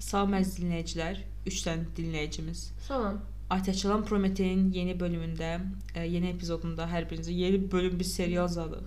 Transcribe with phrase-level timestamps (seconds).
[0.00, 2.60] Salam əziz dinləyicilər, 3 dənə dinləyicimiz.
[2.86, 3.18] Salam.
[3.52, 5.50] Aytəçilan Prometein yeni bölümündə,
[5.92, 8.80] ə, yeni epizodunda hər birinizə yeni bölüm bir serial zadıq.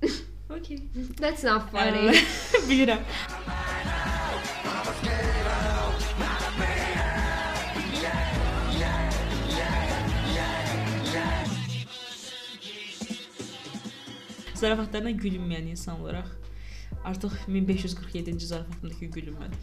[0.56, 0.78] okay.
[1.20, 2.14] That's not funny.
[2.16, 3.04] Ə, Bilirəm.
[14.64, 16.32] Zarafatlarına gülünməyən insan olaraq
[17.04, 19.60] artıq 1547-ci zarafatımdakı gülünmədim.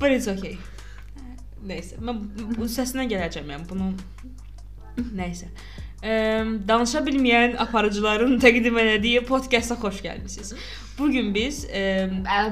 [0.00, 0.56] But it's okay.
[1.66, 2.22] Nəysə, mən
[2.56, 3.90] bu səsindən gələcəm yəni bunu
[5.16, 5.50] nəysə.
[6.00, 6.12] Ə,
[6.68, 10.54] danışa bilməyən aparıcıların təqdim etdiyi podkasta xoş gəlmisiniz.
[10.98, 11.82] Bu gün biz ə,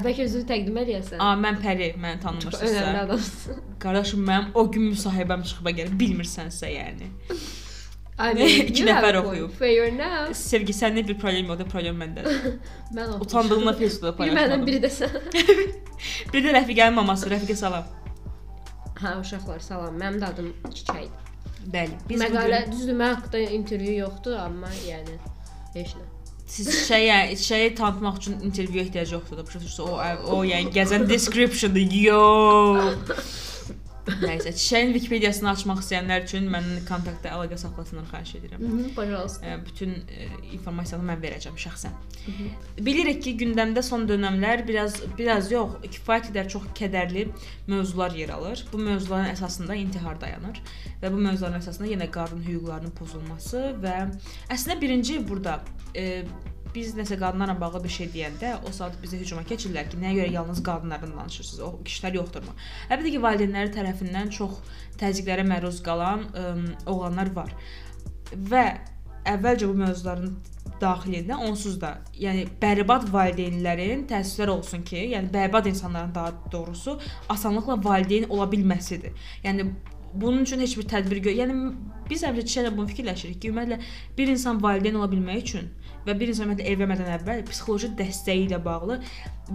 [0.04, 1.16] Bəlkə özünü təqdim edəsən.
[1.24, 3.16] a mən Pəri, məni tanımırsınızsa.
[3.80, 7.08] Qardaşım mənim o gün müsahibəm çıxıba gəlir, bilmirsənsə yəni.
[8.18, 8.30] I
[8.68, 9.52] İki you have nəfər oxuyub.
[9.58, 10.32] Fair enough.
[10.34, 12.58] Sevgi səndə bir problem yoxdur, problem məndədir.
[12.96, 13.20] Mən oxumuşam.
[13.26, 14.66] Utandığımla Facebookda Bir məndən paylaşmadım.
[14.66, 15.14] biri də sən.
[16.32, 17.86] Bir də rəfiqənin maması, rəfiqə salam.
[18.98, 19.96] Hə, uşaqlar salam.
[20.02, 21.24] Mənim də adım Çiçəkdir.
[21.72, 21.96] Bəli.
[22.08, 25.18] Biz Məqalə bugün düzdür, mən haqqda intervyu yoxdur, amma yəni
[25.74, 26.06] heç nə.
[26.48, 29.44] siz şeyə, şeyi tanıtmaq üçün intervyuya ehtiyac yoxdur da.
[29.46, 29.98] Başa o
[30.36, 31.82] o yəni gəzən description-dı.
[32.02, 32.22] Yo.
[34.07, 38.59] Nəysə, çiçəyin Wikipediyasını açmaq istəyənlər üçün məndən kontaktda əlaqə saxlasınlar, xahiş edirəm.
[38.59, 39.47] Mhm, pожалуйста.
[39.47, 41.95] Ə, bütün ə, informasiyanı mən verəcəm şəxsən.
[42.83, 47.29] Bilirik ki, gündəmdə son dövrlər biraz biraz yox, kifayət qədər çox kədərli
[47.71, 48.65] mövzular yer alır.
[48.73, 50.59] Bu mövzuların əsasında intihar dayanır
[51.01, 53.97] və bu mövzuların əsasında yenə qadın hüquqlarının pozulması və
[54.51, 55.61] əslində birinci burada
[55.95, 56.25] e,
[56.74, 60.32] biz nəsə qadınlarla bağlı bir şey deyəndə o saat bizə hücuma keçirlər ki, nəyə görə
[60.32, 61.64] yalnız qadınlardan danışırsınız?
[61.64, 62.54] O kişilər yoxdurmu?
[62.88, 64.60] Əlbəttə ki, valideynləri tərəfindən çox
[65.00, 66.46] təzyiqlərə məruz qalan ə,
[66.90, 67.52] oğlanlar var.
[68.52, 68.64] Və
[69.28, 70.38] əvvəlcə bu mövzuların
[70.78, 77.78] daxilində onsuz da, yəni bərbad valideynlərin təəssüflər olsun ki, yəni bərbad insanların daha doğrusu asanlıqla
[77.84, 79.16] valideyn ola bilməsidir.
[79.44, 79.70] Yəni
[80.14, 81.34] bunun üçün heç bir tədbir gör.
[81.42, 81.56] Yəni
[82.10, 83.80] biz həmişə çiçəklə bunu fikirləşirik ki, ümumiyyətlə
[84.18, 85.72] bir insan valideyn ola bilmək üçün
[86.08, 88.98] və bir insan ümumiyyətlə evlənmədən əvvəl psixoloji dəstəyi ilə bağlı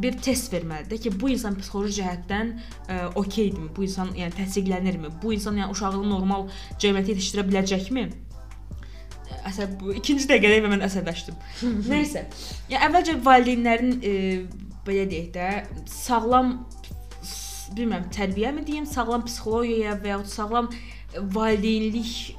[0.03, 3.71] bir test verməlidir ki, bu insan psixoloji cəhətdən ə, okeydimi?
[3.75, 5.15] Bu insan yəni təsdiqlənirmi?
[5.23, 6.47] Bu insan yəni uşağını normal
[6.81, 8.11] cəmiyyətə yetişdirə biləcəkmi?
[9.49, 11.39] əsəb bu ikinci dəqiqədə mən əsəbləşdim.
[11.91, 12.25] Nəysə.
[12.71, 14.13] Yəni əvvəlcə valideynlərin e,
[14.87, 15.49] belə deyək də
[15.89, 16.55] sağlam
[17.73, 20.69] bilmirəm, tərbiyəmi deyim, sağlam psixologiyaya və ya sağlam
[21.33, 22.37] valideynlik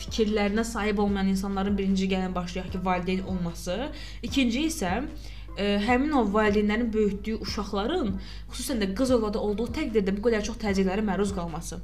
[0.00, 3.90] fikirlərinə sahib olmayan insanların birinci gələn başlayaq ki, valideyn olması,
[4.26, 8.14] ikinci isə ə, həmin o valideynlərin böyütdüyü uşaqların,
[8.52, 11.82] xüsusən də qız övladı olduğu təqdirdə bu qədər çox təzyiqlərə məruz qalması.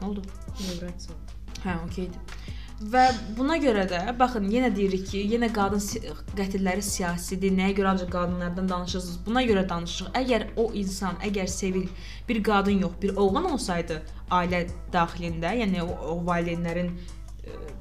[0.00, 0.24] Nə oldu?
[0.66, 1.20] Nömrət sal.
[1.64, 2.40] Hə, okeydir.
[2.80, 3.02] Və
[3.36, 6.00] buna görə də baxın yenə deyirik ki, yenə qadın si
[6.38, 7.52] qətilləri siyasidir.
[7.52, 9.18] Nəyə görə ancaq qadınlardan danışırsınız?
[9.26, 10.14] Buna görə danışırıq.
[10.16, 11.90] Əgər o insan, əgər sevil
[12.28, 14.00] bir qadın yox, bir oğlan olsaydı
[14.32, 14.62] ailə
[14.94, 16.94] daxilində, yəni o, o valideynlərin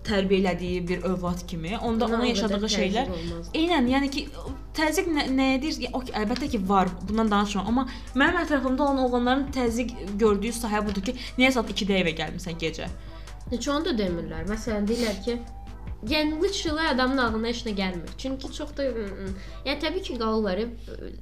[0.08, 3.12] tərbiyə elədiyi bir övlad kimi, onda onun yaşadığı şeylər
[3.58, 4.26] Eynən, yəni ki,
[4.78, 5.78] təzyiq nə, nədir?
[5.84, 6.90] Ya, okay, əlbəttə ki, var.
[7.10, 12.00] Bundan danışmıram, amma mənim ətrafımda olan oğlanların təzyiq gördüyü sahə budur ki, niyə saat 2-də
[12.04, 12.90] evə gəlmisən gecə?
[13.52, 14.48] Heç onu da demirlər.
[14.50, 15.38] Məsələn deyirlər ki,
[16.10, 18.18] yəni literally adamın ağlına heç nə gəlmir.
[18.18, 19.30] Çünki çox da ı-ı,
[19.68, 20.68] yəni təbii ki, qalırlar e,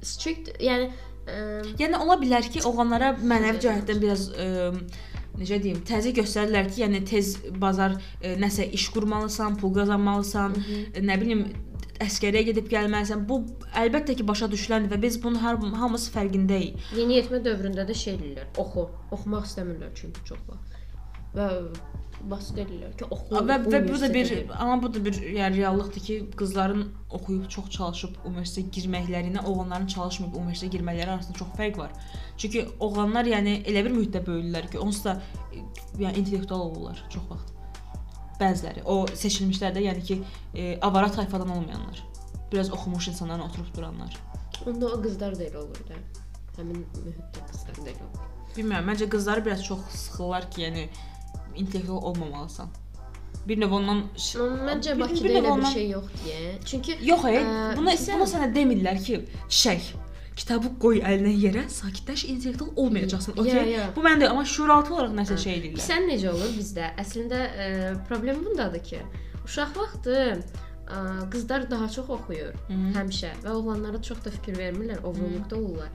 [0.02, 0.90] strict, yəni
[1.26, 1.38] ə,
[1.80, 4.48] Yəni ola bilər ki, oğlanlara mənəvi cəhətdən biraz ə,
[5.38, 11.04] necə deyim, təzyiq göstərirlər ki, yəni tez bazar ə, nəsə iş qurmalısan, pul qazanmalısan, ə,
[11.04, 11.46] nə bilim
[12.02, 13.24] əskəriyə gedib gəlməlisən.
[13.28, 13.40] Bu
[13.82, 16.90] əlbəttə ki, başa düşüləndir və biz bunun hər hamısı fərqindəyik.
[16.96, 18.50] yeniyetmə dövründə də şey deyirlər.
[18.62, 20.60] Oxu, oxumaq istəmirlər çünki çoxlar.
[21.34, 21.48] Və
[22.30, 23.34] basit deyirlər ki, oxu.
[23.34, 26.84] Və və bu da bir amma bu da bir yəni reallıqdır ki, qızların
[27.18, 31.94] oxuyub çox çalışıb universitetə girməklərinə, oğlanların çalışmayıb universitetə girmələri arasında çox fərq var.
[32.36, 35.16] Çünki oğlanlar yəni elə bir mühitdə böyüyürlər ki, onsuz da
[35.52, 35.62] e,
[36.02, 37.52] yəni intellektual olurlar çox vaxt.
[38.38, 40.20] Bəziləri o seçilmişlər də yəni ki,
[40.54, 42.02] e, avara tayfadan olmayanlar.
[42.52, 44.16] Biraz oxumuş insanların oturub duranlar.
[44.66, 46.00] Onda o qızlar da elə olur da.
[46.56, 48.26] Həmin mühitdə qızlar da elə olur.
[48.56, 50.88] Bilmirəm, məncə qızları biraz çox sıxırlar ki, yəni
[51.58, 52.68] intellektual olmamalısan.
[53.48, 56.52] Bir növ ondan Məncə Bir- Bakıda bir növ elə bir ondan- şey yoxdur deyə.
[56.64, 59.80] Çünki Yox, Ə, buna sən- buna sənə demirlər ki, çiçək,
[60.36, 63.34] kitabı qoy əlinə yerə, sakitləş, intellektual olmayacaqsan.
[63.36, 63.70] Ya, Okay?
[63.72, 63.86] ya.
[63.96, 65.42] Bu məndə amma şuuraltı olaraq nəsə Hə.
[65.46, 65.86] şey deyirlər.
[65.90, 66.90] Sən necə olur bizdə?
[67.02, 68.98] Əslində ə, problem bundadır ki,
[69.44, 70.14] uşaq vaxtı
[70.88, 72.76] ə, qızlar daha çox oxuyur Hı.
[72.98, 75.88] həmişə və oğlanlara çox da fikir vermirlər, oğruluqda olurlar.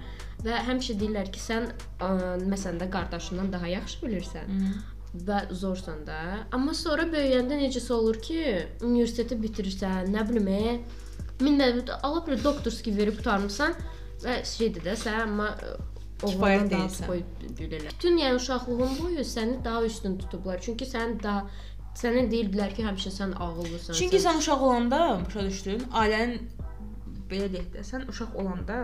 [0.43, 1.69] Və həmişə deyirlər ki, sən
[1.99, 2.09] ə,
[2.53, 4.73] məsələn də qardaşından daha yaxşı bilirsən Hı.
[5.13, 6.19] Və zorsan da.
[6.51, 8.43] Amma sonra böyüyəndə necəsə olur ki,
[8.81, 10.79] universiteti bitirirsən, nə bilim, e,
[11.43, 13.75] minlə alıb bir doktorski verib qutarmısan,
[14.23, 15.73] Və şeydir də sən amma ə,
[16.23, 17.07] Kifayət deyilsən.
[17.09, 17.21] qoy
[17.59, 17.91] bilirlər.
[17.97, 20.61] Bütün yəni uşaqlığın boyu səni daha üstün tutublar.
[20.63, 21.43] Çünki sən daha
[21.99, 23.97] sənə deyildilər ki, həmişə sən ağıllısan.
[23.99, 26.47] Çünki sən uşaq olanda, başa düşdün, ailənin
[27.31, 28.79] belə deyək də, sən uşaq olanda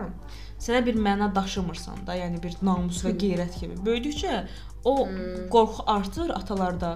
[0.60, 3.80] sənə bir məna daşımırsan da, yəni bir namus və qeyrət kimi.
[3.86, 4.42] Böyüdükcə
[4.84, 5.08] o
[5.50, 6.94] qorxu artır atalarda.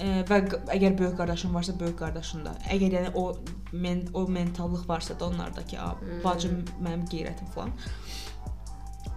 [0.00, 0.38] E, və
[0.72, 2.54] əgər böyük qardaşın varsa, böyük qardaşında.
[2.72, 3.24] Əgər yəni o
[3.72, 5.94] men o mentallıq varsa da onlardakı, "A,
[6.24, 7.72] bacım mənim qeyrətim" falan.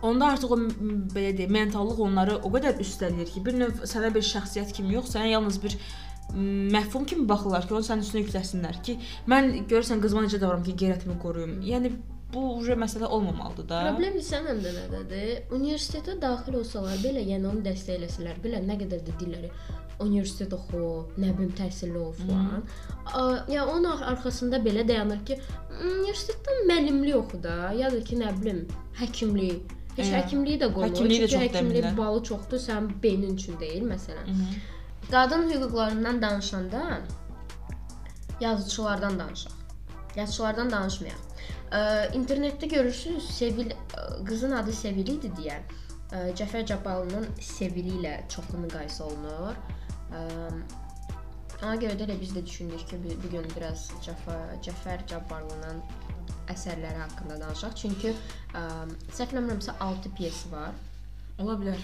[0.03, 0.57] Onda artıq o
[1.15, 5.13] belə deyək, mentallıq onları o qədər üstələyir ki, bir növ sənə bir şəxsiyyət kimi yox,
[5.15, 5.77] sənə yalnız bir
[6.33, 8.97] m, məfhum kimi baxırlar ki, onu sənin üstünə yükləsinlər ki,
[9.31, 11.61] mən görürsən qızıma necə davranım ki, qeyrətimi qoruyum.
[11.61, 11.93] Yəni
[12.33, 13.79] bu uje məsələ olmamalıdır da.
[13.91, 15.31] Problem bilsən də nədədir?
[15.57, 19.51] Universitetə daxil olsalar belə, yəni onu dəstəkləsələr, belə nə qədər də dilləri
[20.03, 22.63] universitet oxu, nə bilim təhsilli ol falan.
[23.13, 25.37] A, Ya onun ar- arxasında belə dayanır ki,
[25.81, 28.63] universitetdən müəllimlik oxu da, ya da ki, nə bilim,
[28.99, 29.61] həkimlik.
[29.97, 30.89] Heç Ə, həkimliyi də qoymur.
[30.89, 34.25] həkimliyi də çox həkimlik balı çoxdur, sənin beynin üçün deyil, məsələn.
[34.27, 34.55] Mhm.
[35.11, 36.81] Qadın hüquqlarından danışanda
[38.41, 39.51] yazıçılardan danışaq.
[40.15, 41.17] Yazıçılardan danışmayaq.
[41.73, 41.81] Ə,
[42.17, 43.71] internetdə görürsüz, Sevil
[44.27, 45.57] qızın adı Sevil idi deyə.
[46.37, 49.57] Cəfər Cabbarlının Sevili ilə çoxlu müqayisə olunur.
[51.63, 55.81] Ona görə də elə biz də düşündük ki, bu gün biraz Cəfər Cəfər Cabbarlının
[56.53, 57.73] əsərləri haqqında danışaq.
[57.79, 58.63] Çünki ə,
[59.15, 60.75] səhv eləmirəmsə 6 pyesi var.
[61.41, 61.81] Ola bilər.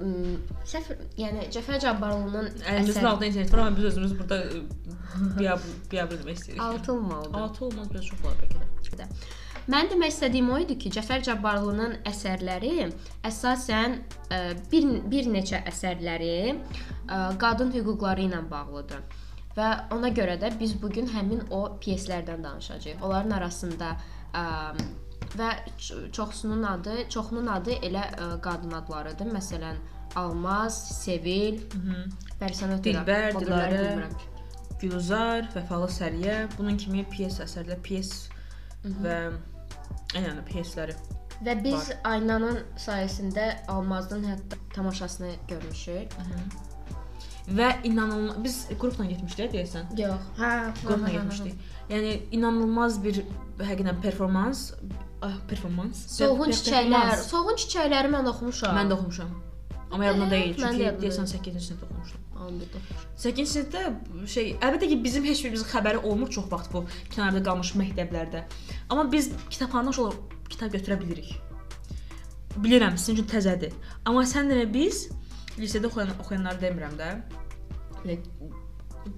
[0.00, 4.38] M, Səhv, yəni Cəfər Cabbarlının Əlimizin altında internet var, amma biz özümüz burada
[5.38, 6.62] biabr biabr demək istəyirik.
[6.62, 7.40] 6 olmalıdır.
[7.42, 8.65] 6 olmaz, biraz çox olar bəlkə də.
[9.66, 12.88] Mən demək istədiyim o idi ki, Cəfər Cabbarlının əsərləri
[13.26, 13.96] əsasən
[14.30, 14.38] ə,
[14.70, 19.02] bir bir neçə əsərləri ə, qadın hüquqları ilə bağlıdır.
[19.56, 23.02] Və ona görə də biz bu gün həmin o pyeslərdən danışacağıq.
[23.02, 23.96] Onların arasında
[24.36, 24.46] ə,
[25.34, 25.50] və
[26.12, 28.04] çoxsunun adı, çoxunun adı elə
[28.44, 29.32] qadın adlarıdır.
[29.34, 29.82] Məsələn,
[30.16, 31.58] Almaz, Sevil,
[32.40, 34.08] Bərsənət Dilbər, Dilarə.
[34.80, 38.28] Gülzar, Vəfalı Səriyə, bunun kimi pyes əsərlər, pyes
[39.02, 39.18] və
[40.14, 40.96] yəni pyesləri.
[41.44, 46.14] Və biz Aynanın sayəsində Almazın hətta tamaşasını görmüşük.
[47.46, 49.92] Və inanılmaz biz qrupla getmişdik deyəsən.
[50.00, 50.30] Yox.
[50.40, 51.58] Hə, Qrupla getmişdik.
[51.90, 53.20] Yəni inanılmaz bir
[53.60, 54.72] həqiqətən performans,
[55.22, 56.06] ah, performans.
[56.16, 56.90] Solğun çiçəklər.
[56.90, 57.26] performans.
[57.30, 58.74] Solğun çiçəkləri mən oxumuşam.
[58.80, 59.30] Mən də oxumuşam.
[59.92, 61.36] Amma yadımda deyil, çünki deyəsən deyil.
[61.36, 62.25] 8-ci sinifdə oxumuşdum.
[62.46, 62.82] Anladım.
[63.18, 63.82] 8-ci sinifdə
[64.30, 66.84] şey, əlbəttə ki, bizim heç birimizin xəbəri olmur çox vaxt bu
[67.14, 68.44] kənarda qalmış məktəblərdə.
[68.88, 71.32] Amma biz kitabxanadan olaraq kitab götürə bilirik.
[72.62, 73.74] Bilirəm, sizin üçün təzədir.
[74.04, 75.08] Amma sən demə biz
[75.58, 77.10] lisedə oxuyan oxuyanları demirəm də.
[78.04, 78.20] Belə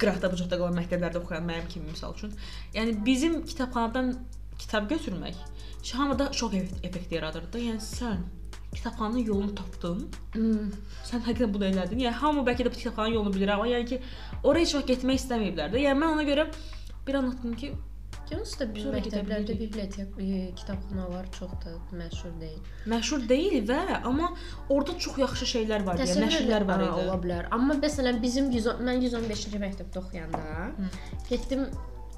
[0.00, 2.32] qıraqda bucaqda qalan məktəblərdə oxuyan mənim kimi misal üçün.
[2.74, 4.16] Yəni bizim kitabxanadan
[4.58, 5.36] kitab götürmək
[5.92, 7.58] hamıda şok effekt, effekti yaradırdı.
[7.58, 8.24] Yəni sən
[8.74, 10.06] kitabxananın yolunu tapdın.
[10.34, 10.70] Hmm.
[11.08, 12.04] Sən həqiqətən bunu elədin.
[12.06, 14.00] Yəni hamı bəlkə də bu kitabxananın yolunu bilir, amma yəni ki,
[14.42, 15.84] oraya heç vaxt getmək istəməyiblər də.
[15.86, 16.48] Yəni mən ona görə
[17.06, 17.72] bir anlatdım ki,
[18.28, 22.58] Yalnız da bizim məktəblərdə bibliotek, e, kitabxanalar çox da məşhur deyil.
[22.92, 24.28] məşhur deyil və amma
[24.68, 26.90] orada çox yaxşı şeylər var, yəni nəşrlər var idi.
[27.04, 27.48] Ola bilər.
[27.56, 30.42] Amma məsələn bizim 110 mən 115-ci məktəbdə oxuyanda
[31.30, 31.64] getdim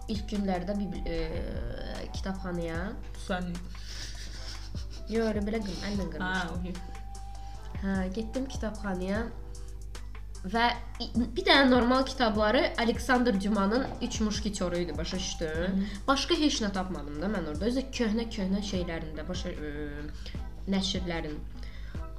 [0.09, 0.75] ilk günlərdə
[1.07, 1.21] e,
[2.17, 2.81] kitabxanaya.
[3.29, 3.55] Sən
[5.11, 6.23] Yox, elə belə əllə qırmışdım.
[6.23, 6.75] ha, okey.
[7.83, 9.23] Hə, getdim kitabxanaya
[10.53, 10.67] və
[11.37, 15.87] bir dənə normal kitabları Aleksandr Dumanın 3 muşketyoru idi, başa düşdün?
[16.09, 17.65] Başqa heç nə tapmadım da mən orada.
[17.69, 19.73] Özü köhnə-köhnə şeylərində, başa ə,
[20.73, 21.37] nəşrlərin.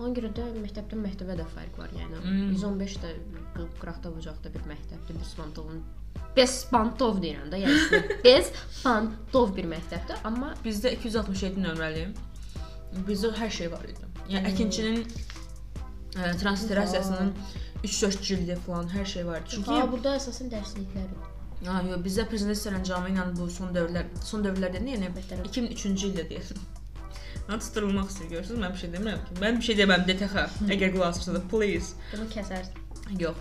[0.02, 1.90] Ona görə də məktəbdən məktəbə də fərq var.
[1.98, 2.54] Yəni Hmm.
[2.58, 3.10] 115 də
[3.82, 5.82] qıraqda bucaqda bir məktəbdir, Bespantovun
[6.36, 12.08] Bespantov deyirəm də, yəni Bespantov bir məktəbdir, amma Bizdə 267 nömrəli.
[13.08, 14.08] Bizdə hər şey var idi.
[14.32, 17.32] Yəni əkinçinin ə, transliterasiyasının
[17.84, 19.56] 3-4 cildi falan hər şey var idi.
[19.56, 21.32] Çünki ha burada əsasən dərsliklər idi.
[21.68, 25.44] Ha, yox, bizdə prezident sərəncamı ilə bu son dövrlər, son dövrlərdə nə, yəni Bəhtər.
[25.46, 26.64] 2003-cü ildə deyəsən.
[27.48, 29.40] Mən tutulmaq istəyir görürsüz, mən bir şey demirəm ki.
[29.44, 30.62] Mən bir şey deməm DTX.
[30.74, 31.94] Əgər qulaq asırsanız please.
[32.14, 32.81] Bunu kəsərsən.
[33.20, 33.36] Yox.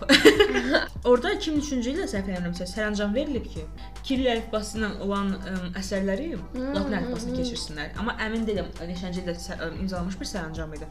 [1.07, 3.63] Orda 2003-cü ildə səhv eləmirəmsə sərəncam verilib ki,
[4.03, 7.93] Kiril əlifbası ilə olan ə, əsərləri latın əlifbasına keçirsinlər.
[8.01, 9.35] Amma əmin deyiləm neçənci ildə
[9.83, 10.89] imzalanmış bir sərəncam idi.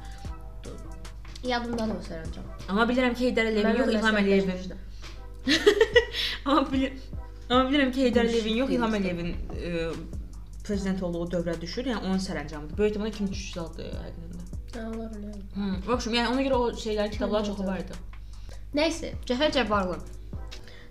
[1.51, 2.49] Yadımdadır o sərəncam.
[2.69, 4.75] Amma bilirəm ki, Heydər Əliyevin yox, İlham Əliyevin.
[6.47, 6.97] Amma bilir
[7.51, 9.35] Amma bilirəm ki, Heydər Əliyevin yox, İlham Əliyevin
[10.65, 11.89] prezident olduğu dövrə düşür.
[11.91, 12.79] Yəni onun sərəncamıdır.
[12.79, 14.45] Böyük ehtimalle 2003 ildir həqiqətən.
[14.75, 15.33] Hə, olar elə.
[15.57, 15.71] Hı.
[15.89, 17.99] Baxışım, yəni ona görə o şeylərin kitabları çoxu var idi.
[18.77, 19.97] Nəysə, Cəfər Cabbarlı.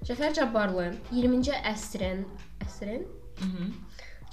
[0.07, 2.25] Cəfər Cabbarlı 20-ci əsrin
[2.65, 3.05] əsrin
[3.39, 3.71] Mhm.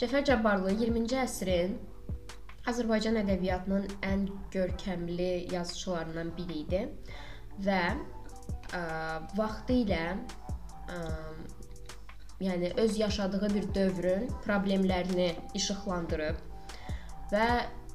[0.01, 1.77] Cəfər Cabbarlı 20-ci əsrin
[2.67, 6.81] Azərbaycan ədəbiyyatının ən görkəmli yazıçılarından biri idi
[7.63, 8.81] və ə,
[9.39, 10.03] vaxtı ilə
[10.91, 10.99] ə,
[12.43, 16.43] yəni öz yaşadığı bir dövrün problemlərini işıqlandırıb
[17.31, 17.49] və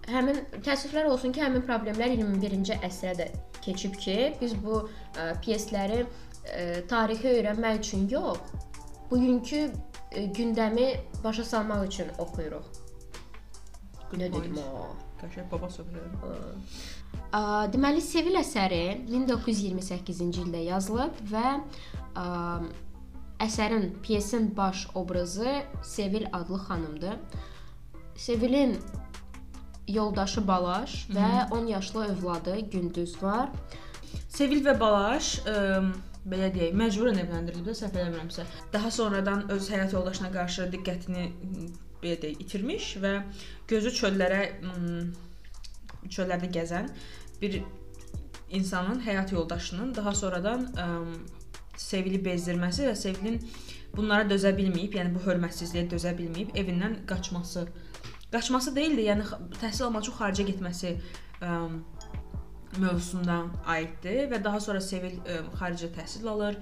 [0.10, 3.29] həmin təəssüflər olsun ki, həmin problemlər 21-ci əsrə də
[3.62, 6.08] keçib ki, biz bu ə, pyesləri ə,
[6.89, 8.41] tarixi öyrənmək üçün yox,
[9.12, 10.89] bugünkü ə, gündəmi
[11.24, 12.81] başa salmaq üçün oxuyuruq.
[14.17, 14.89] Nə dedim o?
[15.22, 16.31] Qəşəng baba söhbəti.
[17.72, 21.46] Deməli Sevil əsəri 1928-ci ildə yazılıb və
[22.20, 22.25] ə,
[23.46, 27.15] əsərin, pyesin baş obrazı Sevil adlı xanımdır.
[28.15, 28.75] Sevilin
[29.93, 33.50] yoldaşı Balaş və 10 yaşlı övladı Gündüz var.
[34.29, 35.55] Sevil və Balaş ə,
[36.27, 38.45] belə deyək, məcburən evləndirilib də səhv eləmirəmsə.
[38.74, 41.27] Daha sonradan öz həyat yoldaşına qarşı diqqətini
[42.03, 43.13] belə deyək, itirmiş və
[43.71, 44.41] gözü çöllərə
[46.10, 46.89] çöllərdə gəzən
[47.41, 47.62] bir
[48.50, 50.88] insanın həyat yoldaşının daha sonradan ə,
[51.81, 53.39] Sevili bezdirməsi və Sevilin
[53.95, 57.65] bunlara dözə bilməyib, yəni bu hörmətsizliyə dözə bilməyib evindən qaçması.
[58.31, 59.25] Qaçması deyil də, yəni
[59.59, 60.93] təhsil almaq üçün xaricə getməsi
[61.43, 61.57] ə,
[62.77, 63.41] mövzusuna
[63.73, 66.59] aiddir və daha sonra Sevil ə, xaricə təhsil alır.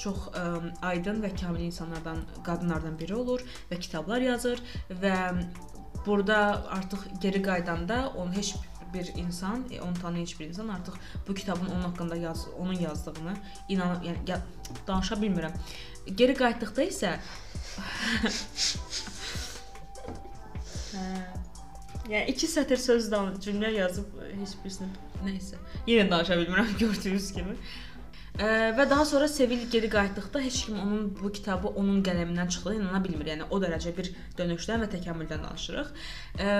[0.00, 0.46] Çox ə,
[0.88, 4.62] aydın və kamil insanlardan, qadınlardan biri olur və kitablar yazır
[5.02, 5.16] və
[6.06, 6.38] burada
[6.78, 8.54] artıq geri qaydanda onun heç
[8.94, 10.94] bir insan, e, onu tanıyan heç bir insan artıq
[11.28, 13.34] bu kitabın onun haqqında yaz, onun yazdığını
[13.68, 14.40] inan, yəni ya,
[14.86, 15.52] danışa bilmirəm.
[16.16, 17.16] Geri qayıtdıqda isə
[20.92, 21.06] Hə.
[22.10, 24.88] Yəni iki sətr söz dan cümlə yazıb e, heç birisini
[25.22, 25.60] nəysə.
[25.86, 27.56] Yenə danışa bilmirəm gördüyünüz kimi.
[28.32, 32.80] Ə, və daha sonra Sevil geri qayıtdıqda heç kim onun bu kitabı onun qələmindən çıxdığına
[32.80, 33.28] inana bilmir.
[33.34, 34.08] Yəni o dərəcə bir
[34.38, 35.92] dönüşdən və təkamüldən danışırıq.
[36.40, 36.54] Ə,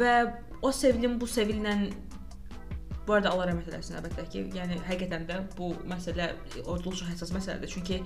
[0.00, 0.14] və
[0.62, 1.76] o Sevilin bu Sevillə
[3.08, 6.32] bu arada Allah rəhmət eləsin əlbəttə ki, yəni həqiqətən də bu məsələ
[6.64, 7.70] olduqca həssas məsələdir.
[7.72, 8.02] Çünki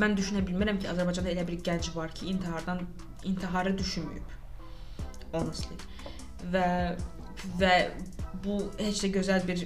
[0.00, 2.82] mən düşünə bilmirəm ki, Azərbaycanda elə bir gənc var ki, intihardan
[3.24, 4.34] intiharı düşünməyib.
[5.32, 5.78] Honestly.
[6.52, 6.68] Və
[7.60, 7.72] və
[8.44, 9.62] bu heç də gözəl bir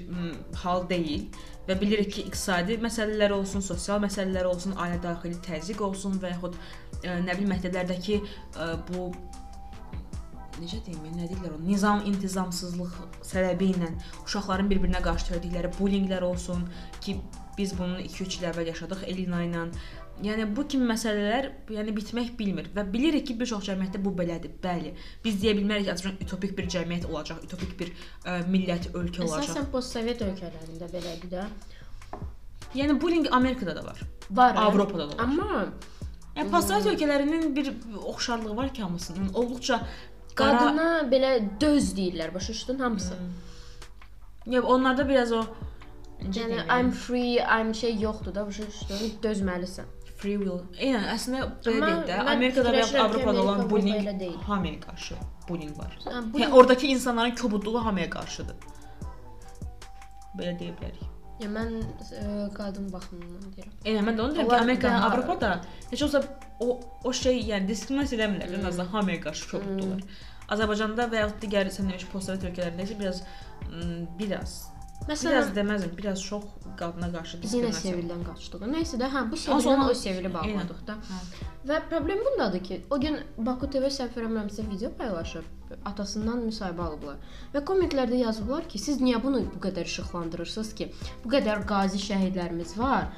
[0.63, 1.27] hal deyil
[1.69, 6.57] və bilirik ki, iqtisadi məsələlər olsun, sosial məsələlər olsun, ailə daxili təzyiq olsun və yaxud
[6.57, 9.11] ə, nə bilim məktəblərdəki ə, bu
[10.61, 13.93] necə deyim, nə deyirlər o, nizam intizamsızlıq səbəbi ilə
[14.25, 16.67] uşaqların bir-birinə qarşı törədikləri bullinqlər olsun
[17.05, 17.17] ki,
[17.59, 19.67] biz bunu 2-3 il əvvəl yaşadıq Elina ilə.
[20.21, 24.53] Yəni bu kimi məsələlər yəni bitmək bilmir və bilirik ki, bir çox cəmiyyətdə bu belədir.
[24.63, 24.93] Bəli.
[25.25, 29.47] Biz deyə bilmərik ki, Azərbaycan utopik bir cəmiyyət olacaq, utopik bir ə, millət, ölkə olacaq.
[29.47, 31.47] Əsasən postsovet ölkələrində belədir də.
[32.77, 34.03] Yəni bullying Amerikada da var.
[34.31, 34.61] Var.
[34.67, 35.25] Avropada da var.
[35.25, 35.65] Amma
[36.37, 37.73] Yəni postsovet ölkələrinin bir
[38.13, 39.33] oxşarlığı var ki, hamısının.
[39.35, 39.81] Olduqca
[40.39, 43.17] qara qadına belə döz deyirlər, başa düşdün hamısı.
[44.47, 45.45] Yəni onlarda biraz o
[46.21, 49.13] Yəni I'm free, I'm şey yoxdur da, başa düşdün?
[49.23, 49.89] Dözməlisən.
[50.21, 50.61] Free will.
[50.79, 54.11] Eynən, əslində belə deyək də, Amerikada və Avropada olan bullying
[54.49, 55.15] hamıya qarşı
[55.49, 55.97] bullying var.
[56.07, 58.57] Yəni oradakı insanların kobudluğu hamıya qarşıdır.
[60.39, 61.07] Belə deyə bilərik.
[61.41, 62.25] ya mən ə,
[62.55, 63.77] qadın baxımından deyirəm.
[63.89, 65.61] Eynən mən də onu deyirəm ki, Amerika, daha- Avropada
[65.91, 66.21] heç olsa
[66.61, 70.03] o o şey, yəni diskriminasiya eləmirlər, ən azından hamıya qarşı kobuddular.
[70.53, 73.23] Azərbaycanda və ya digər sən demiş postsovet ölkələrində isə biraz
[73.71, 74.07] m,
[75.09, 76.45] biraz biraz Məsələn, deməzdim, biraz çox
[76.79, 77.95] qadına qarşı biz yenə diskriminasiya.
[77.95, 78.67] sevildən qaçdıq.
[78.75, 80.97] Nəysə də, hə, bu sevildən o sevili bağladıq da.
[81.09, 81.21] Hə.
[81.69, 85.49] Və problem bundadır ki, o gün Baku TV səhv eləmirəmsə video paylaşıb,
[85.85, 87.19] atasından müsahibə alıblar.
[87.55, 90.89] Və kommentlərdə yazıblar ki, siz niyə bunu bu qədər işıqlandırırsınız ki?
[91.25, 93.11] Bu qədər qazi şəhidlərimiz var,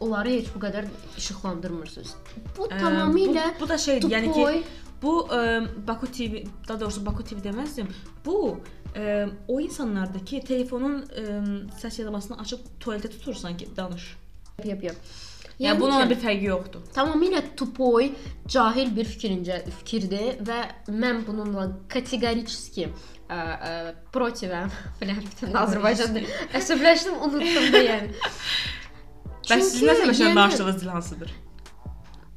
[0.00, 0.88] onları heç bu qədər
[1.20, 2.14] işıqlandırmırsınız.
[2.56, 4.64] Bu Ə, tamamilə bu, bu da şeydir, yəni ki,
[5.02, 7.88] Bu e, Baku TV, daha doğrusu Baku TV deməzdim.
[8.24, 8.60] Bu
[8.96, 11.22] e, o insanlardakı telefonun e,
[11.82, 14.16] səs yazmasını açıb tualetə tutursan ki, danış.
[14.64, 14.96] Yap, yap.
[15.54, 16.86] Yəni, yəni bununla bir fərqi yoxdur.
[16.94, 18.08] Tamamilə tupoy,
[18.50, 20.60] cahil bir fikrincə fikirdir və
[20.90, 22.88] mən bununla kateqoriçki
[24.14, 24.72] protivəm.
[24.98, 26.24] Fləftin Azərbaycanda
[26.58, 28.26] əsəbləşdim, unutdum da yəni.
[29.44, 31.34] Bəs siz nə səbəblə danışdığınız dil hansıdır?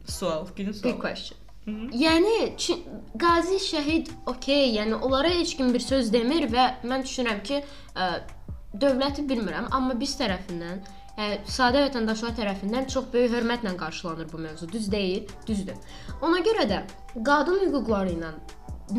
[0.07, 0.93] Sual, günün sualı.
[0.93, 1.46] Big question.
[1.67, 1.87] Hı -hı.
[1.93, 2.83] Yəni çi-
[3.19, 7.63] qazi, şəhid, okey, yəni onlara heç kim bir söz demir və mən düşünürəm ki,
[7.95, 8.05] ə,
[8.81, 10.79] dövləti bilmirəm, amma biz tərəfindən,
[11.17, 14.71] yəni sadə vətəndaşlar tərəfindən çox böyük hörmətlə qarşılanır bu mövzu.
[14.71, 15.75] Düz deyil, düzdür.
[16.21, 16.79] Ona görə də
[17.25, 18.31] qadın hüquqları ilə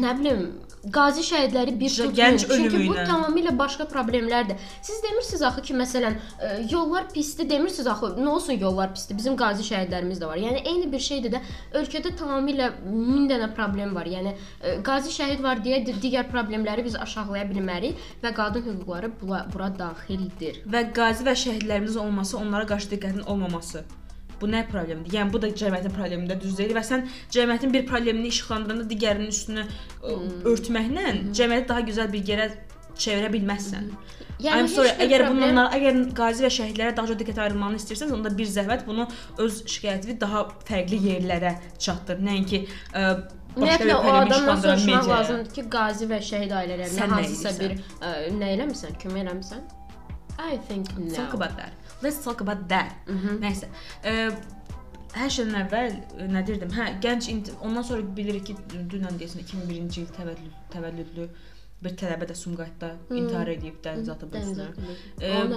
[0.02, 0.42] nə bilim
[0.92, 2.38] qazi şəhidləri bir tutmayın.
[2.38, 4.56] Çünki bu tamamilə başqa problemlərdir.
[4.82, 9.18] Siz demirsiniz axı ki, məsələn, ə, yollar pisdir, demirsiniz axı, nə olsun yollar pisdir.
[9.18, 10.36] Bizim qazi şəhidlərimiz də var.
[10.36, 11.42] Yəni eyni bir şeydir də.
[11.82, 14.06] Ölkədə tamamilə min dənə problem var.
[14.06, 19.12] Yəni ə, qazi şəhid var deyə di- digər problemləri biz aşağılaya bilmərik və qadın hüquqları
[19.20, 20.62] bura, bura daxildir.
[20.66, 23.84] Və qazi və şəhidlərimizin olması onlara qarşı diqqətin olmaması.
[24.40, 25.12] Bu nə problemdir?
[25.16, 29.64] Yəni bu da cəmiyyətin problemidir, düz deyil və sən cəmiyyətin bir problemini işıqlandıranda digərinin üstünü
[29.66, 30.18] ə,
[30.52, 32.50] örtməklə cəmiyyəti daha gözəl bir yerə
[32.98, 33.90] çevirə bilməzsən.
[34.38, 38.12] Yəni I'm sorry, əgər problem- bunlar, əgər qazi və şəhidlərə daha çox diqqət ayrılmanı istəyirsəniz,
[38.14, 39.08] onda bir zəhmət bunu
[39.42, 42.22] öz şikayətini daha fərqli yerlərə çatdır.
[42.22, 42.62] Nəinki
[42.94, 43.08] ə,
[43.56, 48.52] Ümumiyyətlə o problemi adamdan soruşmaq lazımdır ki, qazi və şəhid ailələrinə hansısa bir ə, nə
[48.54, 49.66] eləmisən, kömək eləmisən?
[50.38, 51.10] I think no.
[51.14, 51.72] Talk about that.
[52.02, 52.94] Let's talk about that.
[53.08, 53.38] Mhm.
[53.42, 53.68] Nəysə.
[54.04, 54.14] Ə,
[55.18, 56.70] hər şeydən əvvəl ə, nə deyirdim?
[56.76, 58.56] Hə, gənc ondan sonra bilirik ki,
[58.92, 61.28] dünən deyəsən 2001-ci il təvəllüd təvəllüdlü
[61.82, 64.64] bir tələbə də Sumqayıtda intihar edib dəniz atıb üstünə.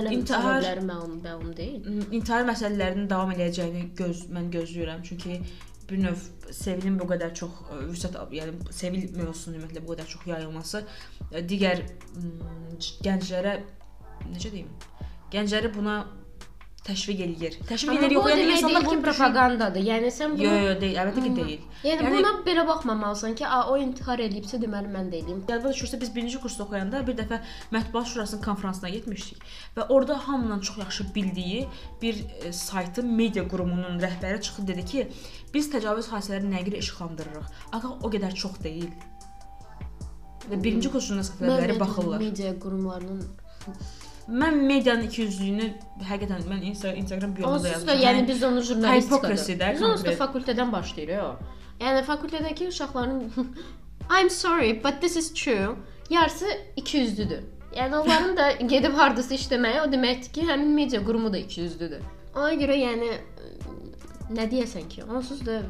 [0.01, 1.88] elə intihar- məlum, məlum deyil.
[2.13, 5.01] İntihar məsələlərinin davam eləyəcəyini göz mən gözləyirəm.
[5.03, 5.41] Çünki
[5.89, 6.19] bir növ
[6.51, 10.83] sevilin bu qədər çox ə, vüsət, yəni sevil mövzusunun ümumiyyətlə bu qədər çox yayılması
[11.31, 11.81] ə, digər
[13.05, 13.55] gənclərə
[14.31, 14.69] necə deyim?
[15.33, 16.03] Gəncləri buna
[16.88, 17.55] təşviq eləyir.
[17.69, 19.83] Təşviq eləyir yox, yəni insanlar bunu propagandadır.
[19.85, 21.59] Yəni sən bunu Yo, yo, deyil, əlbəttə ki, deyil.
[21.85, 25.43] Yəni, Yəni- buna belə baxmamalısan ki, a, o intihar eləyibsə, deməli mən də eləyim.
[25.50, 27.39] Yadda düşürsə biz birinci kursda oxuyanda bir dəfə
[27.75, 29.45] mətbuat şurasının konfransına getmişdik
[29.77, 31.67] və orada hamının çox yaxşı bildiyi
[32.01, 35.07] bir e, saytın media qurumunun rəhbəri çıxıb dedi ki,
[35.53, 37.47] biz təcavüz hadisələrini görə işıqlandırırıq?
[37.77, 38.89] Axı o qədər çox deyil.
[40.50, 42.17] Və birinci kursunda səfərləri baxırlar.
[42.19, 43.21] media qurumlarının
[44.30, 45.68] Mən medianın ikiyüzlüyünü
[46.08, 49.34] həqiqətən mən Insta Instagram biyomda Onsuz da yəni biz onu jurnalistikadır.
[49.34, 51.42] Hypocrisy-də Biz onsuz da fakültədən başlayırıq.
[51.82, 53.24] Yəni fakültədəki uşaqların
[54.20, 55.75] I'm sorry, but this is true.
[56.10, 56.46] Yarısı
[56.78, 57.44] 200-lüdür.
[57.75, 62.01] Yəni onların da gedib hardasa işləməyi o deməkdir ki, həmin media qurumu da 200-lüdür.
[62.36, 63.12] Ona görə yəni
[64.35, 65.61] nə deyəsən ki, onsuz da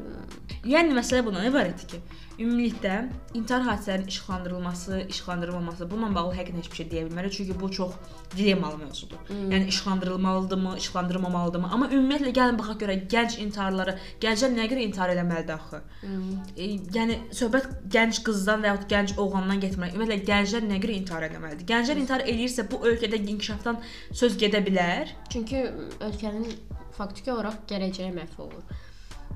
[0.62, 2.00] Yəni məsələ bundan ibarətdir ki,
[2.38, 7.70] ümumilikdə intihar hadisələrinin işıqlandırılması, işıqlandırılmaması bununla bağlı həqiqətən heç bir şey deyə bilmərik çünki bu
[7.72, 7.96] çox
[8.36, 9.24] dilemmalı mövzudur.
[9.28, 9.48] Hmm.
[9.52, 11.72] Yəni işıqlandırılmalıdırmı, işıqlandırılmamalıdırmı?
[11.74, 13.96] Amma ümumiyyətlə gəlin baxaq görə gənc intiharları,
[14.26, 15.82] gənclər nəyə görə intihar eləməlidir axı?
[16.04, 16.36] hmm.
[16.58, 16.70] E,
[17.00, 19.96] yəni söhbət gənc qızdan və ya gənc oğlandan getmir.
[19.96, 21.66] Ümumiyyətlə gənclər nəyə görə intihar eləməlidir?
[21.74, 23.82] Gənclər intihar eləyirsə bu ölkədə inkişafdan
[24.14, 25.10] söz gedə bilər.
[25.34, 25.66] Çünki
[26.06, 26.54] ölkənin
[27.02, 28.64] faktiki olaraq gələcəyi məhv olur.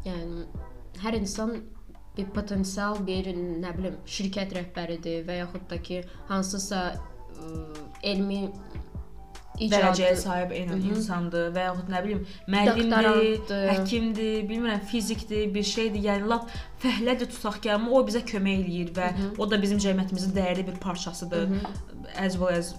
[0.06, 0.46] Yəni
[1.04, 1.58] hər insan
[2.16, 5.98] bir potensial bir nə bilim şirkət rəhbəridir və yaxud da ki
[6.30, 7.50] hansısa ə,
[8.12, 8.46] elmi
[9.56, 10.86] dərəcəyə icad sahib Mhm.
[10.96, 16.02] insandır və yaxud nə bilim müəllimdir, həkimdir, bilmirəm fizikdir, bir şeydir.
[16.10, 16.50] Yəni lap
[16.84, 19.36] fəhlədir tutaq ki, amma o bizə kömək eləyir və Mhm.
[19.40, 21.48] o da bizim cəmiyyətimizin dəyərli bir parçasıdır.
[21.48, 21.60] Mhm.
[22.26, 22.76] As well as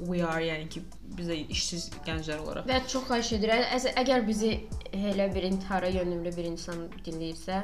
[0.00, 0.82] we are, yəni ki,
[1.16, 2.68] biz də işsiz gənclər olaraq.
[2.68, 4.52] və çox xahiş edirəm əgər, əgər bizi
[4.92, 7.62] elə bir intihara yönümlü bir insan dinləyirsə,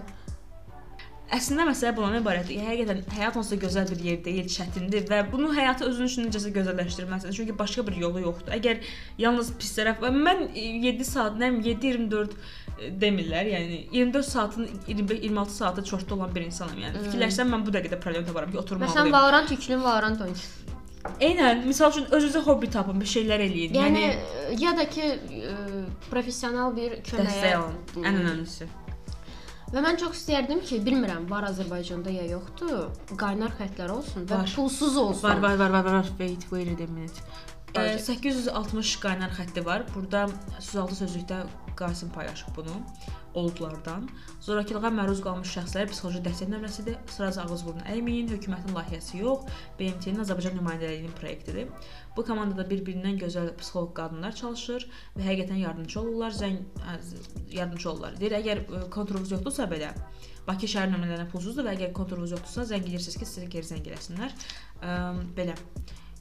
[1.29, 2.57] Əslində məsələ bundan ibarətdir.
[2.57, 6.25] Yəni, həqiqətən həyat onsuz da gözəl bir yer deyil, çətindir və bunu həyatı özün üçün
[6.25, 7.35] necəsə gözəlləşdirməlisən.
[7.37, 8.55] Çünki başqa bir yolu yoxdur.
[8.57, 8.81] Əgər
[9.21, 12.33] yalnız pis tərəf və mən e, 7 saat, nə bilim 7-24
[12.79, 13.53] e, demirlər.
[13.53, 16.81] Yəni 24 saatın 25-26 saatı çortda olan bir insanam.
[16.87, 19.13] Yəni fikirləşsəm mən bu dəqiqədə problem taparam ki, məsələn oturmalıyam.
[19.19, 20.78] Valorant yüklün Valorant oynayın.
[21.21, 23.75] Eynən, məsəl üçün özünüzə hobbi tapın, bir şeylər eləyin.
[23.77, 25.09] Yəni Yəni, ə, ya da ki
[25.53, 25.57] ə,
[26.11, 27.81] professional bir dəstək köməyə alın.
[28.05, 28.69] Ən önəmlisi.
[29.69, 32.87] Və mən çox istərdim ki, bilmirəm, var Azərbaycanda ya yoxdur,
[33.21, 34.55] qaynar xəttlər olsun və Var.
[34.57, 35.29] pulsuz olsun.
[35.29, 36.11] Var, var, var, var, var.
[36.17, 37.21] Wait, wait a minute.
[37.77, 39.85] E, 860 qaynar xətti var.
[39.95, 40.25] Burada
[40.63, 41.43] 106 sözlükdə
[41.77, 42.73] Qasim paylaşıb bunu
[43.39, 44.09] oldulardan.
[44.45, 46.97] Zorakılığa məruz qalmış şəxslərə psixoloji dəstək nömrəsidir.
[47.15, 49.47] Sıraca ağız burun əyməyin, hökumətin layihəsi yox,
[49.81, 51.69] BMT-nin Azərbaycan nümayəndəliyinin proyektidir.
[52.17, 56.59] Bu komandada bir-birindən gözəl psixoloq qadınlar çalışır və həqiqətən yardımçı olurlar, zəng
[57.53, 58.19] yardımçı olurlar.
[58.21, 59.95] Deyir, əgər ə, konturunuz yoxdursa belə
[60.49, 64.33] Bakı şəhər nömrələrinə pulsuzdur və əgər konturunuz yoxdursa, zəng edirsiniz ki, sizə geri zəng eləsinlər.
[64.81, 64.95] Ə,
[65.37, 65.57] belə.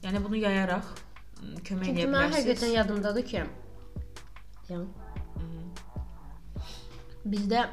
[0.02, 0.90] Yəni bunu yayaraq
[1.64, 2.74] kömək Çünki edə mən həqiqətən bilərsiniz.
[2.76, 3.44] yadımdadır ki,
[4.68, 4.84] yəni
[7.32, 7.64] bizdə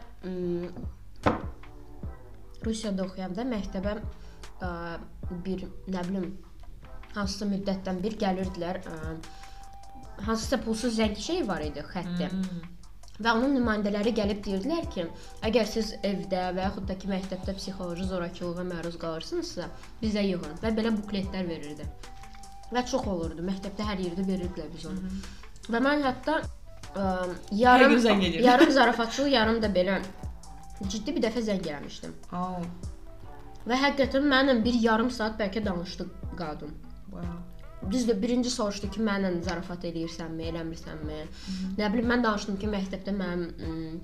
[2.66, 4.70] Rusiyada oxuyanda məktəbə ə,
[5.46, 6.30] bir nə bilim
[7.16, 8.82] hansısa müddətdən bir gəlirdilər.
[8.86, 8.96] Ə,
[10.26, 12.32] hansısa pulsuz zəng şey var idi xəttdə.
[12.32, 12.64] Hmm.
[13.16, 15.06] Və onun nümayəndələri gəlib deyirdilər ki,
[15.48, 19.70] əgər siz evdə və yaxud da ki məktəbdə psixoloji zorakılığa məruz qalırsınızsa,
[20.02, 21.88] bizə yığın və belə bukletlər verirdi.
[22.76, 23.46] Və çox olurdu.
[23.46, 25.14] Məktəbdə hər yerdə verirdilər biz onu.
[25.72, 26.42] Və mən hətta
[26.96, 27.06] ə,
[27.52, 28.48] yarım zəng eləyirdim.
[28.48, 30.00] yarım zarafatçıl, yarım da belə
[30.88, 32.16] ciddi bir dəfə zəng eləmişdim.
[32.34, 32.62] Oh.
[33.66, 36.74] Və həqiqətən mənlə bir yarım saat bəlkə danışdı qadın.
[37.12, 37.38] Wow.
[37.92, 41.20] Düzdür, birinci soruşdu ki, mənlə zarafat eləyirsənmi, eləmirsənmi?
[41.78, 44.00] Nə bilim, mən danışdım ki, məktəbdə mənim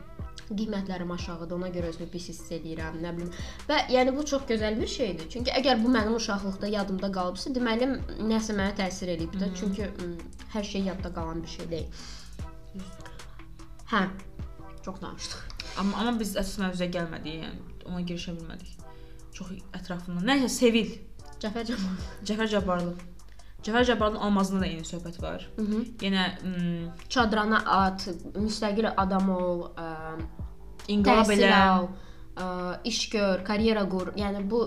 [0.51, 3.32] qiymətlərim aşağıdır, ona görə özümü pis hiss edirəm, nə bilim.
[3.69, 5.30] Və yəni bu çox gözəl bir şeydir.
[5.34, 7.88] Çünki əgər bu mənim uşaqlıqda yadımda qalıbsa, deməli
[8.30, 9.49] nəsə mənə təsir eləyib də.
[9.60, 10.17] Çünki ım,
[10.54, 12.04] hər şey yadda qalan bir şey deyil.
[13.91, 14.08] Hə.
[14.86, 15.39] Çox danışdıq.
[15.80, 18.77] Amma amma biz əsas mövzuya gəlmədik, yəni ona girişə bilmədik.
[19.36, 20.23] Çox ətrafından.
[20.27, 20.93] Nəysə Sevil,
[21.43, 21.97] Cəfər Camal.
[22.27, 22.93] Cəfər Cabbarlı.
[23.65, 25.43] Cəfər Cabbarlının almazında da eyni söhbət var.
[25.58, 25.84] Mhm.
[26.01, 29.67] Yenə ım, Çadrana at, müstəqil adam ol,
[30.88, 31.51] inqilab elə.
[31.54, 31.89] al,
[32.36, 32.47] ə,
[32.89, 34.13] iş gör, karyera qur.
[34.17, 34.63] Yəni bu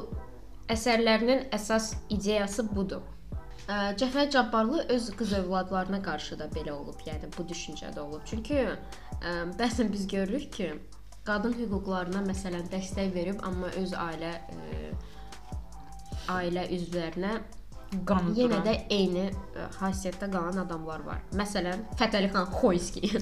[0.68, 3.02] əsərlərinin əsas ideyası budur.
[3.68, 8.20] Cəfər Cabbarlı öz qız övladlarına qarşı da belə olub, yəni bu düşüncədə olub.
[8.28, 10.68] Çünki ə, bəzən biz görürük ki,
[11.24, 14.90] qadın hüquqlarına məsələn dəstək verib, amma öz ailə ə,
[16.34, 17.32] ailə üzvlərinə
[18.04, 21.24] qanı yenə də eyni ə, xasiyyətdə qalan adamlar var.
[21.32, 23.14] Məsələn, Fətəli xan Xoyski.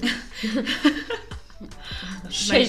[2.43, 2.67] şey.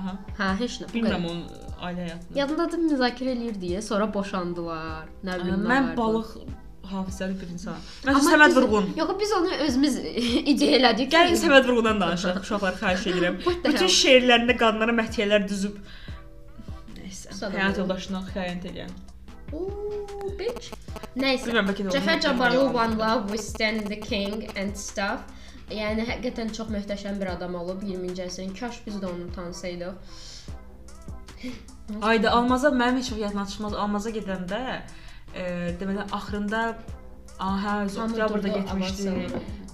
[0.00, 0.16] Aha.
[0.38, 0.88] Hə, heç nə.
[0.94, 2.38] Bilmirəm onun ailə həyatını.
[2.38, 5.08] Yadındadır müzakirə eləyirdi, sonra boşandılar.
[5.24, 5.64] Nə bilim.
[5.70, 6.34] Mən balıq
[6.90, 7.82] hafizəli bir insanam.
[8.06, 8.88] Mən Amma Səməd Vurğun.
[8.98, 9.96] Yox, biz onu özümüz
[10.52, 11.10] ideya elədik.
[11.14, 12.40] Gəlin Səməd Vurğundan danışaq.
[12.44, 13.40] Uşaqlar xahiş edirəm.
[13.64, 15.78] Bütün şeirlərində qadınlara məhdiyələr düzüb
[16.96, 18.96] Nəysə, həyat yoldaşına xəyanət edən.
[19.56, 20.72] Ooh, bitch.
[21.18, 21.54] Nəysə.
[21.90, 25.26] Cəfər Cabbarlı One Love, We Stand the King and stuff.
[25.70, 28.52] Yəni həqiqətən çox möhtəşəm bir adam olub 20-ci əsrin.
[28.58, 29.94] Kaş biz də onu tanısaydıq.
[32.02, 33.74] Ayda Almaza mənim heç vaxt yadımdan çıxmaz.
[33.84, 34.60] Almaza gedəndə
[35.34, 35.44] e,
[35.80, 36.62] deməli axırında
[37.38, 37.74] aha,
[38.04, 39.14] oktyabrda getmişdi.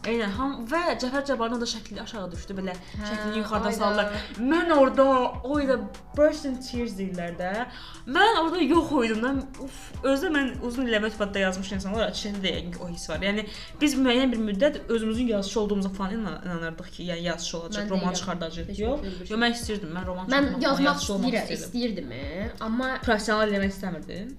[0.07, 2.75] Eynən, ham və Cəfər Cabbarlının da şəkli aşağı düşdü belə.
[2.77, 3.79] Hə, Şəklini yuxarıdan ayda.
[3.79, 4.13] saldılar.
[4.39, 5.05] Mən orada
[5.43, 5.77] o ilə
[6.17, 7.51] burst in tears deyirlər də.
[8.07, 9.33] Mən orada yox idim da.
[9.65, 13.19] Uf, özdə mən uzun illər mətbuatda yazmış insanlar içində də yəqin o hiss var.
[13.27, 13.47] Yəni
[13.81, 17.91] biz müəyyən bir müddət özümüzün yazıçı olduğumuza falan inan- inanırdıq ki, yəni yazıçı olacaq, Mən
[17.91, 18.13] roman.
[18.13, 18.21] Heç
[18.79, 19.91] Yox, yox mən istirdim.
[19.97, 22.13] Mən roman Mən çıxarmaq, yazmaq yazıçı olmaq istəyirəm, istəyirdim,
[22.61, 24.37] amma Professional eləmək istəmirdim.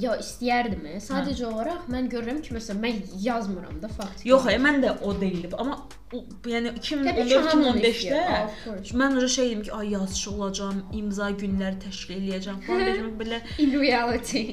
[0.00, 0.86] Ya istəyərdim.
[0.98, 4.24] Sadəcə olaraq mən görürəm ki, məsələn, mən yazmıram da fakt.
[4.26, 5.54] Yox, ay, mən də o deyildim.
[5.62, 5.76] Amma
[6.10, 8.96] o, yəni Təbii ki, hamı 2014-2015-də of course.
[8.98, 13.40] mən öyle şey idim ki, ay yazıçı olacağam, imza günləri təşkil eləyəcəm falan dedim belə.
[13.62, 14.44] In reality.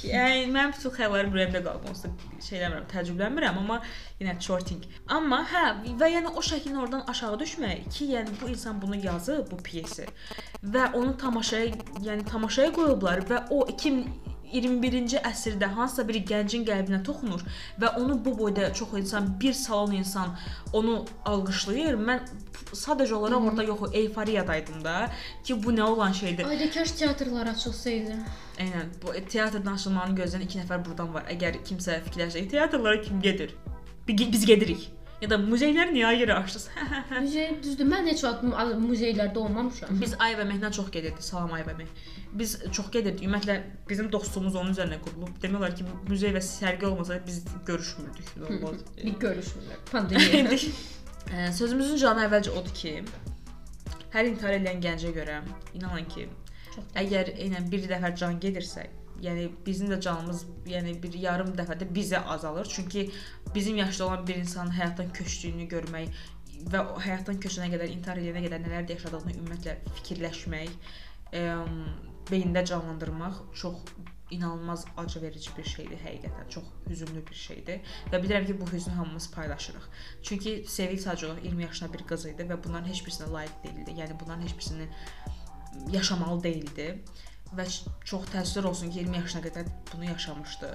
[0.00, 1.90] Yəni mənim bütün xəyallarım ürəyimdə qalıb.
[1.90, 3.80] Onsuz şey eləmirəm, təəccüblənmirəm, amma
[4.22, 4.86] yenə shorting.
[5.12, 5.64] Amma hə,
[6.00, 10.06] və yəni o şəklin oradan aşağı düşmək ki, yəni bu insan bunu yazıb, bu pyesi
[10.64, 11.74] və onu tamaşaya,
[12.06, 13.66] yəni tamaşaya qoyublar və o
[14.52, 17.42] 2021-ci əsrdə hansısa bir gəncin qəlbinə toxunur
[17.80, 20.36] və onu bu boyda çox insan, bir salon insan
[20.72, 21.94] onu alqışlayır.
[21.94, 22.20] Mən
[22.72, 25.10] sadəcə olaraq orada yox, eyfariyadaydım da
[25.44, 26.44] ki, bu nə olan şeydir.
[26.44, 28.16] Ayda kaş teatrlar açılsaydı.
[28.58, 31.24] Eynən, bu teatrdan açılmanı gözləyən iki nəfər burdan var.
[31.30, 33.54] Əgər kimsə fikirləşsə, teatrlara kim gedir?
[34.08, 34.90] Bi- Biz gedirik.
[35.20, 36.68] Ya da muzeylər niyə ayrı açdınız?
[37.20, 37.84] Muzey düzdür.
[37.90, 38.54] Mən heç vaxt mu-
[38.86, 39.98] muzeylərdə olmamışam.
[40.00, 41.20] Biz Ay və Mehnan çox gedirdik.
[41.24, 41.90] Salam Ay və Meh.
[42.40, 43.26] Biz çox gedirdik.
[43.28, 43.58] Ümumiyyətlə
[43.90, 45.34] bizim dostluğumuz onun üzərinə qurulub.
[45.42, 48.32] Demək olar ki, muzey və sərgi olmasa biz görüşmürdük.
[49.04, 49.82] Bir görüşmürlər.
[49.92, 50.58] Pandemiya.
[51.58, 52.94] Sözümüzün canı əvvəlcə odur ki,
[54.14, 55.42] hər intihar edən gəncə görə
[55.76, 56.24] inanın ki,
[56.96, 58.86] əgər eynən bir dəfə can gedirsə,
[59.22, 62.68] yəni bizim də canımız, yəni bir yarım dəfədə bizə azalır.
[62.74, 63.10] Çünki
[63.54, 66.20] bizim yaşda olan bir insanın həyatdan köçdüyünü görmək
[66.72, 70.72] və o həyatdan köçənə qədər, intihar edənə qədər nələr yaşadığını ümumiyyətlə fikirləşmək,
[71.32, 71.44] ə,
[72.30, 73.78] beyində canlandırmaq çox
[74.30, 76.50] inanılmaz acı verici bir şeydir həqiqətən.
[76.54, 79.88] Çox hüzünlü bir şeydir və bilirəm ki, bu hüznü hamımız paylaşırıq.
[80.22, 83.96] Çünki Sevil sadəcə olaraq 20 yaşında bir qız idi və bunların heç birisinə layiq deyildi.
[84.00, 84.88] Yəni bunların heç birisini
[85.92, 86.88] yaşamalı deyildi
[87.56, 87.66] və
[88.06, 90.70] çox təəssüf olsun ki, 20 yaşına qədər bunu yaşamışdı.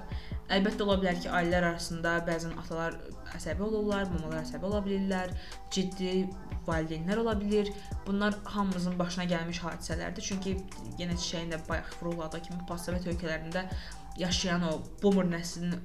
[0.56, 2.98] Əlbəttə ola bilər ki, ailələr arasında bəzən atalar
[3.38, 5.34] əsəbi olurlar, mamalar əsəbi ola bilirlər,
[5.74, 6.26] ciddi
[6.68, 7.72] valideynlər ola bilər.
[8.08, 10.28] Bunlar hamımızın başına gəlmiş hadisələrdir.
[10.32, 10.58] Çünki
[11.00, 13.68] yenə çiçəyin də bayaq vuruladığı kimi postsovet ölkələrində
[14.20, 15.80] yaşayan o boomer nəslinin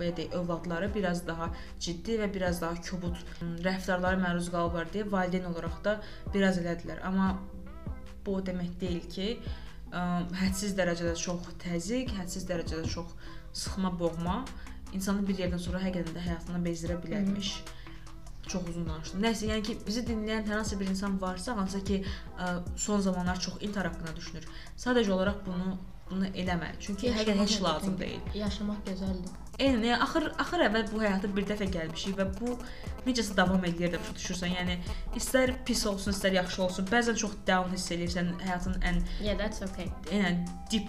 [0.00, 3.18] belə deyək, övladları biraz daha ciddi və biraz daha kobud
[3.64, 5.96] rəftarlara məruz qalıblar deyə valideyn olaraq da
[6.34, 7.02] biraz elədilər.
[7.04, 7.34] Amma
[8.24, 9.28] bu o demək deyil ki,
[9.92, 10.02] ə,
[10.42, 13.12] hədsiz dərəcədə çox təzyiq, hədsiz dərəcədə çox
[13.52, 14.40] sıxma, boğma
[14.94, 17.52] insanı bir yerdən sonra həqiqətən də həyatından bezdirə bilərmiş.
[18.50, 19.20] Çox uzun danışdım.
[19.22, 22.00] Nəsə, yəni ki, bizi dinləyən hər hansı bir insan varsa, hansı ki,
[22.34, 24.48] ə, son zamanlar çox intihar haqqında düşünür.
[24.80, 25.76] Sadəcə olaraq bunu
[26.10, 26.72] bunu eləmə.
[26.80, 28.20] Çünki həqiqətən heç lazım deyil.
[28.34, 29.38] Yaşamaq gözəldir.
[29.60, 32.54] Yəni axır axır əvvəl bu həyata bir dəfə gəlmişik və bu
[33.06, 34.54] necəsə davam edir də başa düşürsən.
[34.56, 34.78] Yəni
[35.20, 36.88] istər pis olsun, istər yaxşı olsun.
[36.92, 39.90] Bəzən çox down hiss edirsən həyatın ən Yeah, that's okay.
[40.10, 40.88] yəni deep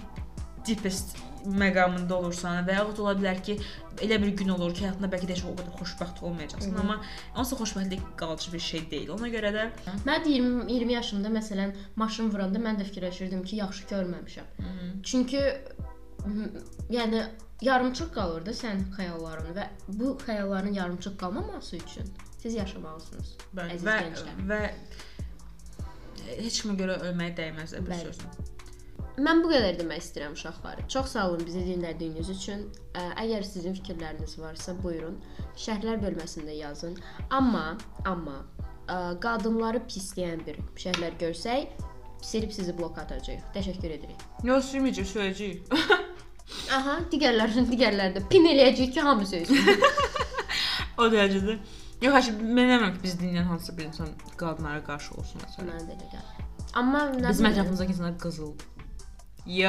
[0.68, 3.58] deepest məqamında olursan və yaxud ola bilər ki,
[4.06, 6.98] elə bir gün olur ki, həyatında bəlkə də heç o qədər xoşbəxt olmayacaqsan, amma
[7.36, 9.10] onsuz da xoşbəxtlik qalıcı bir şey deyil.
[9.18, 9.68] Ona görə də
[10.08, 14.52] Mən 20 20 yaşımda məsələn maşın vuranda mən də fikirləşirdim ki, yaxşı görməmişəm.
[15.04, 15.42] Çünki
[16.26, 16.50] m,
[16.90, 17.24] yəni
[17.62, 23.36] yarımçıq qalırdı sənin xəyalların və bu xəyalların yarımçıq qalmaması üçün siz yaşamalısınız.
[23.56, 24.46] bəli və gənclər.
[24.50, 24.62] və
[26.42, 28.32] heç kimə görə ölməyə dəyməz də bir sözlə.
[29.20, 30.80] Mən bu qədər demək istəyirəm uşaqlar.
[30.92, 32.64] Çox sağ olun bizi dinlədiyiniz üçün.
[32.96, 35.18] Ə, Əgər sizin fikirləriniz varsa, buyurun,
[35.60, 36.96] şərhlər bölməsində yazın.
[37.30, 37.76] Amma,
[38.08, 38.38] amma
[38.88, 41.76] ə, qadınları pisləyən bir şərhlər görsək,
[42.24, 43.44] silib sizi blok atacağıq.
[43.58, 44.24] Təşəkkür edirik.
[44.48, 46.10] Yox, sürməyəcək, söyləyəcək.
[46.78, 49.84] Aha, digərlərin digərlərdə pin eləyəcəyik ki, hamı söysün.
[51.02, 51.58] o dərəcədə.
[52.02, 55.68] Yox, mən eləmirəm ki, biz dinləyən hansısa bir insan qadınlara qarşı olsun məsələn.
[55.76, 56.48] Mənə də elə gəlir.
[56.74, 58.52] Amma nə Bizim ətrafımızdakı insanlar qızıl.
[59.46, 59.68] Yo.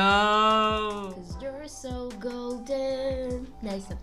[1.16, 3.46] 'Cause you're so golden.
[3.64, 3.96] Nəysə.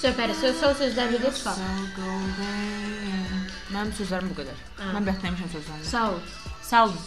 [0.00, 1.58] Söhbəti söz son sözlərlə də çıxaq.
[1.96, 3.44] golden.
[3.74, 4.56] Mənim sözlərim bu qədər.
[4.80, 4.88] Hə.
[4.96, 5.84] Mən bəxtləmişəm sözlərimi.
[5.90, 6.18] Sağ ol.
[6.62, 6.98] Sağ olun.